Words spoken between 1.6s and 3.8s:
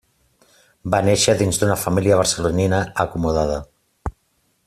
d'una família barcelonina acomodada.